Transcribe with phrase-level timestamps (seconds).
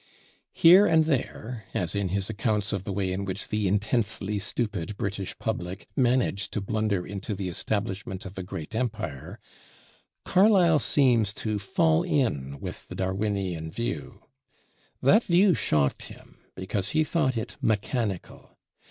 [0.55, 4.97] Here and there, as in his accounts of the way in which the intensely stupid
[4.97, 9.39] British public managed to blunder into the establishment of a great empire,
[10.25, 14.23] Carlyle seems to fall in with the Darwinian view.
[15.03, 18.57] That view shocked him because he thought it mechanical.